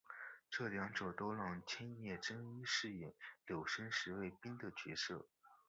[0.49, 3.13] 这两者都让千叶真一饰演
[3.45, 5.27] 柳生十兵卫的角色。